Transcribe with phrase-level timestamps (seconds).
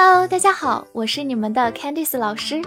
[0.00, 2.62] Hello，大家好，我是你们的 Candice 老师，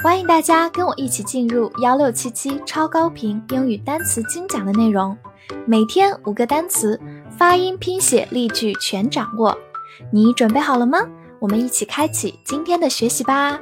[0.00, 5.16] 欢迎大家跟我一起进入幺六七七超高频英语单词精讲的内容，
[5.66, 7.00] 每天五个单词，
[7.38, 9.56] 发音、拼写、例句全掌握，
[10.12, 10.98] 你准备好了吗？
[11.40, 13.58] 我们一起开启今天的学习吧。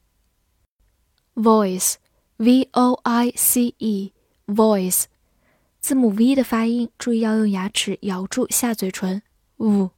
[1.36, 1.96] Voice,
[2.38, 4.14] V-O-I-C-E,
[4.48, 5.06] voice
[5.82, 9.22] 字母 v 的发音，注意要用牙齿咬住下嘴唇。
[9.58, 9.90] v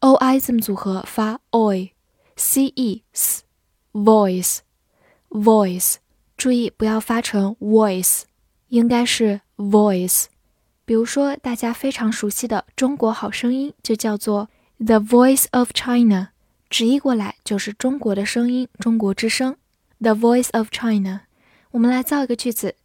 [0.00, 3.44] o i 字母组合发 oi，c e s
[3.92, 4.60] voice
[5.28, 5.96] voice，
[6.37, 8.23] 注意不要发成 voice，
[8.69, 10.25] 应该是 voice。
[10.85, 16.29] 比如说大家非常熟悉的《中国好声音》就叫做 The Voice of China，
[16.69, 19.55] 直译过来就是中国的声音，中国之声。
[19.99, 21.21] The Voice of China，
[21.71, 22.75] 我们来造一个句子。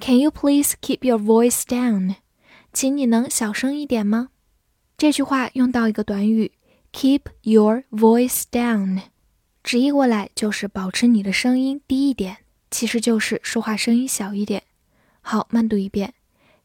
[0.00, 2.16] Can you please keep your voice down？
[2.72, 4.28] 请你能小声一点吗？
[4.98, 6.52] 这句话用到一个短语
[6.92, 9.02] ，keep your voice down，
[9.62, 12.38] 直译过来就是保持你的声音低一点，
[12.70, 14.62] 其实就是说话声音小一点。
[15.20, 16.14] 好，慢读一遍。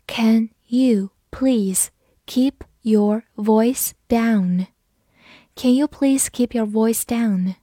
[0.08, 1.88] Can you please
[2.26, 7.56] keep your voice down？Can you please keep your voice down？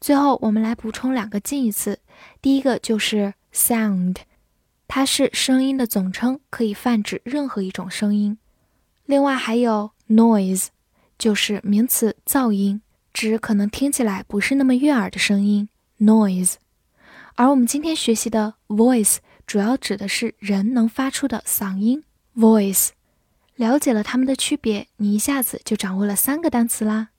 [0.00, 2.00] 最后，我们来补充两个近义词，
[2.40, 4.16] 第一个就是 sound。
[4.86, 8.38] 它是声音的总称，可以泛指任何一种声音。
[9.06, 10.66] 另外还有 noise，
[11.18, 12.82] 就是名词噪音，
[13.12, 16.54] 指可能听起来不是那么悦耳的声音 noise。
[17.34, 22.04] 而我们今天学习的 voice，主要指的是人能发出的嗓音
[22.36, 22.90] voice。
[23.56, 27.10] 了解了它们的区别，你一下子就掌握了三个单词啦。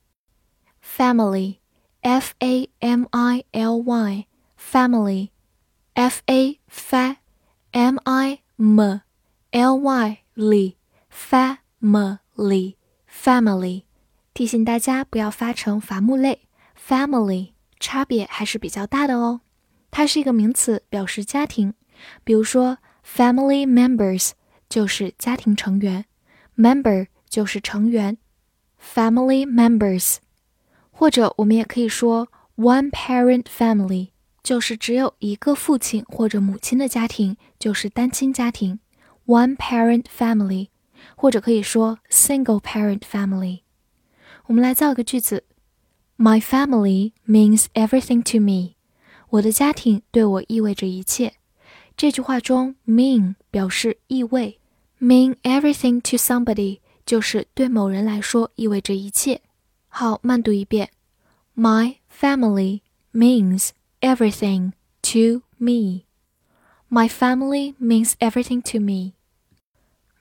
[0.83, 5.29] family，f a m i l y，family，f
[6.25, 7.17] a fa。
[7.75, 8.79] M I M
[9.51, 10.75] L Y L
[11.11, 12.75] family
[13.11, 13.83] family，
[14.33, 16.47] 提醒大家不要发成伐木类
[16.87, 19.41] family，差别还是比较大的哦。
[19.94, 21.74] 它是一个名词，表示家庭。
[22.24, 24.30] 比如说，family members
[24.68, 26.04] 就是家庭成员，
[26.56, 28.18] member 就是成员，
[28.80, 30.16] family members。
[30.90, 34.10] 或者我们也可以说 one parent family。
[34.42, 38.80] 就是只有一个父亲或者母亲的家庭，就是单亲家庭，
[39.26, 40.68] one parent family，
[41.14, 43.60] 或者可以说 single parent family。
[44.46, 45.44] 我们来造一个句子：
[46.16, 48.73] My family means everything to me。
[49.30, 51.34] 我的家庭对我意味着一切。
[51.96, 54.58] 这句话中，mean 表示意味，
[55.00, 59.40] mean everything to somebody 就是对某人来说意味着一切。
[59.88, 60.90] 好，慢读一遍：
[61.54, 62.80] My family
[63.12, 64.72] means。everything
[65.02, 66.06] to me.
[66.88, 69.12] My family means everything to me.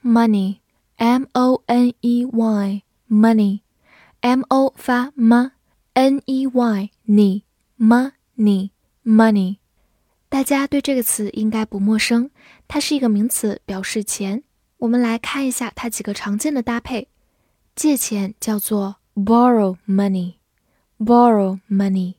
[0.02, 0.60] Money,
[0.98, 3.62] M O N E Y, money,
[4.20, 5.52] M O 发 m,
[5.94, 7.44] N E Y 你
[7.78, 8.70] money
[9.05, 9.57] money，
[10.27, 12.31] 大家对这个词应该不陌生，
[12.67, 14.43] 它是一个名词，表示钱。
[14.79, 17.07] 我们来看一下它几个常见的搭配。
[17.75, 22.15] 借钱叫做 borrow money，borrow money。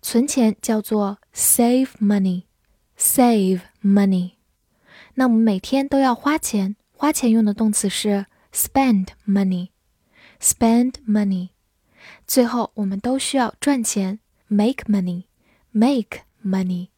[0.00, 4.32] 存钱叫做 save money，save money。
[5.14, 11.50] 那我们每天都要花钱，花钱用的动词是 spend money，spend money。
[12.26, 15.24] 最后我们都需要赚钱，make money
[15.77, 16.89] money，make money。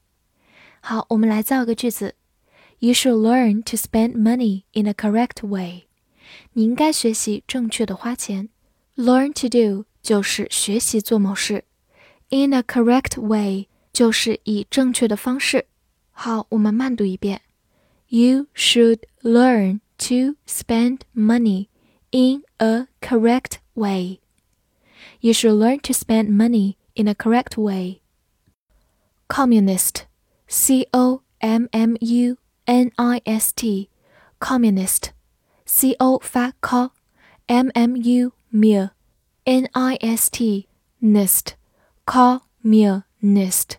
[0.82, 2.16] 好，我们来造一个句子
[2.80, 5.84] You should learn to spend money in a correct way.
[6.54, 8.50] 你应该学习正确的花钱。
[8.96, 11.66] Learn to do 就是学习做某事。
[12.30, 15.66] In a correct way 就是以正确的方式。
[16.12, 17.42] 好，我们慢读一遍。
[18.08, 21.68] You should learn to spend money
[22.12, 24.20] in a correct way.
[25.20, 28.02] You should learn to spend money in a correct way.
[29.30, 30.04] Communist,
[30.48, 33.90] C O M M U N I S T,
[34.40, 35.10] communist,
[35.66, 38.90] C O 发 c，M M U m
[39.44, 40.68] N I S T,
[41.02, 41.54] nist,
[42.06, 43.78] communist,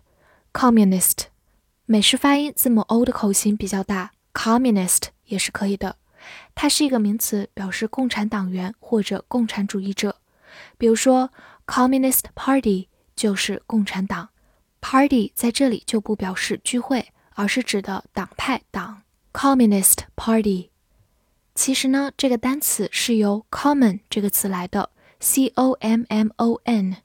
[0.53, 1.25] communist.
[1.85, 5.95] 美式发音字母 O 的口型比较大，communist 也是可以的。
[6.53, 10.17] 它是一个名词，表示共产党员或者共产主义者。
[10.77, 11.31] 比如说，
[11.65, 14.29] Communist Party 就是共产党。
[14.82, 19.02] Party 在这里就不表示聚会，而是指的党派党。
[19.32, 20.68] Communist Party。
[21.54, 24.90] 其实呢，这个单词是由 common 这个词来的
[25.20, 26.96] ，C O M M O N，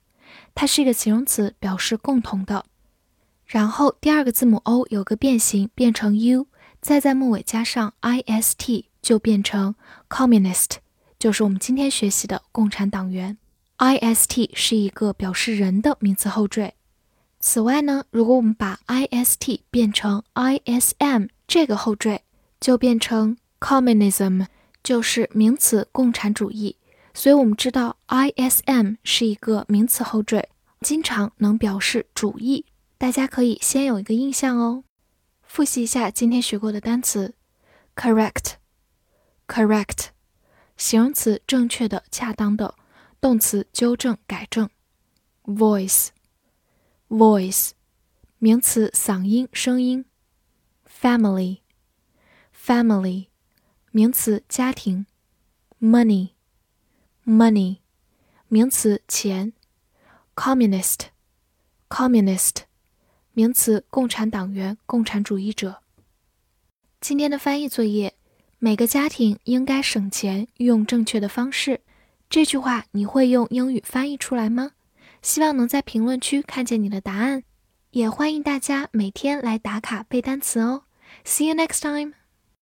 [0.56, 2.66] 它是一个形容词，表示共同的。
[3.46, 6.48] 然后第二个字母 O 有个变形，变成 U，
[6.82, 9.76] 再在末尾加上 I S T，就变成
[10.10, 10.78] Communist。
[11.20, 13.38] 就是我们今天学习的共产党员
[13.78, 16.74] ，ist 是一个表示人的名词后缀。
[17.50, 22.24] 此外呢，如果我们把 ist 变成 ism 这个后缀，
[22.60, 24.48] 就变成 communism，
[24.84, 26.76] 就是名词共产主义。
[27.14, 30.50] 所以我们知道 ism 是一个名词后缀，
[30.82, 32.66] 经常能表示主义。
[32.98, 34.84] 大家可以先有一个印象哦。
[35.44, 37.34] 复习一下今天学过的单词
[37.96, 40.08] ：correct，correct。
[40.76, 42.76] 形容词正确的、恰当的；
[43.22, 44.70] 动词纠正、改正。
[45.46, 46.10] voice
[47.10, 47.72] Voice，
[48.38, 50.04] 名词嗓音、声音。
[50.86, 53.28] family，family，
[53.92, 55.06] 名词家庭。
[55.80, 57.78] money，money，
[58.50, 59.54] 名词钱。
[60.36, 62.56] communist，communist，
[63.32, 65.82] 名词共产党员、共产主义者。
[67.00, 68.16] 今天的翻译作业。
[68.60, 71.80] 每个家庭应该省钱，用正确的方式。
[72.30, 74.74] 这句话你会用英语翻译出来吗？
[75.28, 77.44] 希望能在评论区看见你的答案。
[77.92, 80.84] 也欢迎大家每天来打卡背单词哦。
[81.26, 82.14] See you next time.